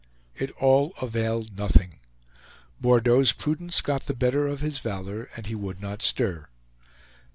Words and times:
It 0.35 0.49
all 0.59 0.93
availed 0.99 1.55
nothing. 1.59 1.99
Bordeaux's 2.79 3.33
prudence 3.33 3.81
got 3.81 4.07
the 4.07 4.15
better 4.15 4.47
of 4.47 4.59
his 4.61 4.79
valor, 4.79 5.29
and 5.35 5.45
he 5.45 5.53
would 5.53 5.79
not 5.79 6.01
stir. 6.01 6.47